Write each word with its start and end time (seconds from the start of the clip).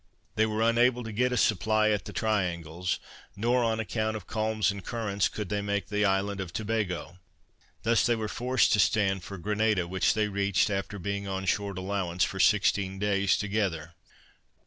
They 0.33 0.47
were 0.47 0.63
unable 0.67 1.03
to 1.03 1.11
get 1.11 1.31
a 1.31 1.37
supply 1.37 1.91
at 1.91 2.05
the 2.05 2.11
Triangles, 2.11 2.97
nor 3.35 3.63
on 3.63 3.79
account 3.79 4.17
of 4.17 4.25
calms 4.25 4.71
and 4.71 4.83
currents, 4.83 5.27
could 5.29 5.49
they 5.49 5.61
make 5.61 5.89
the 5.89 6.05
island 6.05 6.41
of 6.41 6.51
Tobago. 6.51 7.19
Thus 7.83 8.07
they 8.07 8.15
were 8.15 8.27
forced 8.27 8.73
to 8.73 8.79
stand 8.79 9.23
for 9.23 9.37
Grenada, 9.37 9.87
which 9.87 10.15
they 10.15 10.27
reached, 10.27 10.71
after 10.71 10.97
being 10.97 11.27
on 11.27 11.45
short 11.45 11.77
allowance 11.77 12.23
for 12.23 12.39
sixteen 12.39 12.97
days 12.97 13.37
together. 13.37 13.93